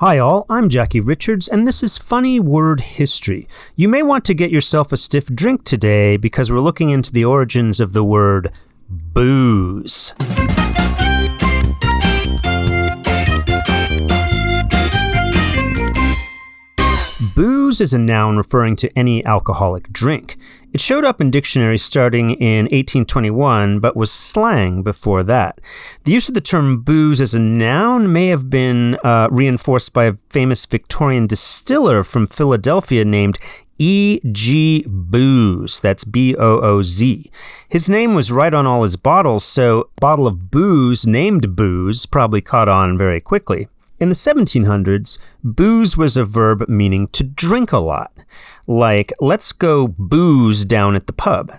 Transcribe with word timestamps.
Hi, 0.00 0.16
all. 0.16 0.46
I'm 0.48 0.68
Jackie 0.68 1.00
Richards, 1.00 1.48
and 1.48 1.66
this 1.66 1.82
is 1.82 1.98
Funny 1.98 2.38
Word 2.38 2.82
History. 2.82 3.48
You 3.74 3.88
may 3.88 4.00
want 4.00 4.24
to 4.26 4.32
get 4.32 4.52
yourself 4.52 4.92
a 4.92 4.96
stiff 4.96 5.26
drink 5.26 5.64
today 5.64 6.16
because 6.16 6.52
we're 6.52 6.60
looking 6.60 6.90
into 6.90 7.10
the 7.10 7.24
origins 7.24 7.80
of 7.80 7.94
the 7.94 8.04
word 8.04 8.52
booze. 8.88 10.14
Booze 17.38 17.80
is 17.80 17.92
a 17.92 18.00
noun 18.00 18.36
referring 18.36 18.74
to 18.74 18.90
any 18.98 19.24
alcoholic 19.24 19.92
drink. 19.92 20.36
It 20.72 20.80
showed 20.80 21.04
up 21.04 21.20
in 21.20 21.30
dictionaries 21.30 21.84
starting 21.84 22.30
in 22.30 22.64
1821, 22.64 23.78
but 23.78 23.94
was 23.94 24.10
slang 24.10 24.82
before 24.82 25.22
that. 25.22 25.60
The 26.02 26.10
use 26.10 26.28
of 26.28 26.34
the 26.34 26.40
term 26.40 26.82
booze 26.82 27.20
as 27.20 27.34
a 27.34 27.38
noun 27.38 28.12
may 28.12 28.26
have 28.26 28.50
been 28.50 28.96
uh, 29.04 29.28
reinforced 29.30 29.92
by 29.92 30.06
a 30.06 30.14
famous 30.30 30.66
Victorian 30.66 31.28
distiller 31.28 32.02
from 32.02 32.26
Philadelphia 32.26 33.04
named 33.04 33.38
E.G. 33.78 34.86
Booz. 34.88 35.78
That's 35.78 36.02
B 36.02 36.34
O 36.34 36.60
O 36.60 36.82
Z. 36.82 37.30
His 37.68 37.88
name 37.88 38.14
was 38.16 38.32
right 38.32 38.52
on 38.52 38.66
all 38.66 38.82
his 38.82 38.96
bottles, 38.96 39.44
so 39.44 39.90
a 39.96 40.00
bottle 40.00 40.26
of 40.26 40.50
booze 40.50 41.06
named 41.06 41.54
Booz 41.54 42.04
probably 42.04 42.40
caught 42.40 42.68
on 42.68 42.98
very 42.98 43.20
quickly. 43.20 43.68
In 44.00 44.10
the 44.10 44.14
1700s, 44.14 45.18
booze 45.42 45.96
was 45.96 46.16
a 46.16 46.24
verb 46.24 46.68
meaning 46.68 47.08
to 47.08 47.24
drink 47.24 47.72
a 47.72 47.78
lot, 47.78 48.12
like, 48.68 49.12
let's 49.20 49.50
go 49.50 49.88
booze 49.88 50.64
down 50.64 50.94
at 50.94 51.08
the 51.08 51.12
pub. 51.12 51.50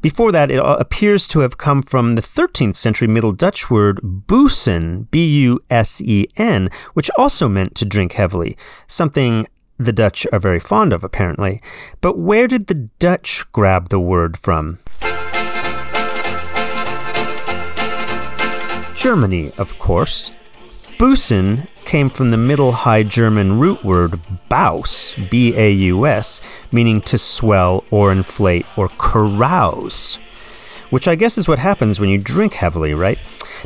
Before 0.00 0.32
that, 0.32 0.50
it 0.50 0.60
appears 0.60 1.28
to 1.28 1.40
have 1.40 1.56
come 1.56 1.82
from 1.82 2.12
the 2.12 2.20
13th 2.20 2.74
century 2.74 3.06
Middle 3.06 3.30
Dutch 3.30 3.70
word 3.70 4.00
busen, 4.02 5.08
B 5.12 5.24
U 5.42 5.60
S 5.70 6.02
E 6.02 6.26
N, 6.36 6.68
which 6.94 7.10
also 7.16 7.48
meant 7.48 7.76
to 7.76 7.84
drink 7.84 8.14
heavily, 8.14 8.56
something 8.88 9.46
the 9.78 9.92
Dutch 9.92 10.26
are 10.32 10.40
very 10.40 10.60
fond 10.60 10.92
of, 10.92 11.04
apparently. 11.04 11.62
But 12.00 12.18
where 12.18 12.48
did 12.48 12.66
the 12.66 12.88
Dutch 12.98 13.44
grab 13.52 13.90
the 13.90 14.00
word 14.00 14.36
from? 14.36 14.78
Germany, 18.96 19.52
of 19.58 19.78
course. 19.78 20.32
Busen 20.96 21.68
came 21.84 22.08
from 22.08 22.30
the 22.30 22.36
Middle 22.36 22.72
High 22.72 23.02
German 23.02 23.58
root 23.58 23.84
word 23.84 24.12
baus, 24.50 25.14
B 25.30 25.54
A 25.56 25.70
U 25.70 26.06
S, 26.06 26.40
meaning 26.72 27.00
to 27.02 27.18
swell 27.18 27.84
or 27.90 28.10
inflate 28.10 28.66
or 28.76 28.88
carouse, 28.98 30.16
which 30.90 31.06
I 31.08 31.14
guess 31.14 31.38
is 31.38 31.48
what 31.48 31.58
happens 31.58 32.00
when 32.00 32.08
you 32.08 32.18
drink 32.18 32.54
heavily, 32.54 32.94
right? 32.94 33.18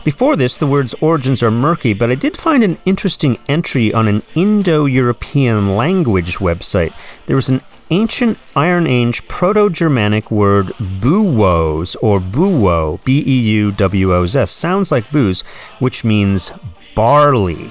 Before 0.04 0.36
this, 0.36 0.58
the 0.58 0.66
word's 0.66 0.94
origins 0.94 1.42
are 1.42 1.50
murky, 1.50 1.92
but 1.92 2.10
I 2.10 2.14
did 2.14 2.36
find 2.36 2.62
an 2.62 2.78
interesting 2.84 3.38
entry 3.48 3.92
on 3.92 4.06
an 4.06 4.22
Indo 4.34 4.84
European 4.84 5.76
language 5.76 6.38
website. 6.38 6.92
There 7.26 7.36
was 7.36 7.48
an 7.48 7.62
ancient 7.90 8.38
Iron 8.54 8.86
Age 8.86 9.26
Proto 9.26 9.68
Germanic 9.70 10.30
word 10.30 10.66
buwos 10.78 11.96
or 12.00 12.20
buwo, 12.20 13.02
B 13.04 13.24
E 13.26 13.40
U 13.56 13.72
W 13.72 14.14
O 14.14 14.22
S, 14.22 14.50
sounds 14.50 14.92
like 14.92 15.10
booze, 15.10 15.40
which 15.80 16.04
means 16.04 16.52
barley. 16.94 17.70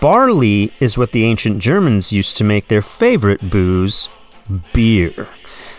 Barley 0.00 0.72
is 0.80 0.96
what 0.96 1.12
the 1.12 1.24
ancient 1.24 1.58
Germans 1.58 2.10
used 2.10 2.38
to 2.38 2.44
make 2.44 2.68
their 2.68 2.80
favorite 2.80 3.50
booze, 3.50 4.08
beer. 4.72 5.28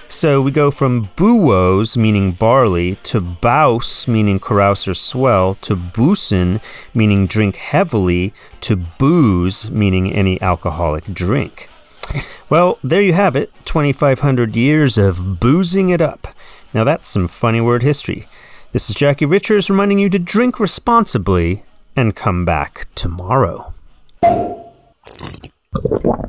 So 0.08 0.42
we 0.42 0.52
go 0.52 0.70
from 0.70 1.10
buos, 1.16 1.98
meaning 1.98 2.32
barley, 2.32 2.98
to 3.04 3.20
baus, 3.20 4.08
meaning 4.08 4.40
carouse 4.40 4.88
or 4.88 4.94
swell, 4.94 5.56
to 5.56 5.76
busen, 5.76 6.62
meaning 6.94 7.26
drink 7.26 7.56
heavily, 7.56 8.32
to 8.62 8.76
booze, 8.76 9.72
meaning 9.72 10.14
any 10.14 10.40
alcoholic 10.40 11.06
drink. 11.06 11.68
Well, 12.48 12.78
there 12.84 13.02
you 13.02 13.14
have 13.14 13.36
it 13.36 13.52
2,500 13.66 14.56
years 14.56 15.00
of 15.00 15.40
boozing 15.40 15.90
it 15.90 16.02
up. 16.02 16.28
Now 16.76 16.84
that's 16.84 17.10
some 17.10 17.28
funny 17.28 17.60
word 17.60 17.82
history. 17.82 18.28
This 18.72 18.88
is 18.88 18.96
Jackie 18.96 19.26
Richards 19.26 19.70
reminding 19.70 19.98
you 19.98 20.10
to 20.12 20.20
drink 20.20 20.60
responsibly 20.60 21.66
and 21.96 22.16
come 22.16 22.46
back 22.46 22.88
tomorrow. 22.94 23.74
Yeah. 25.22 26.25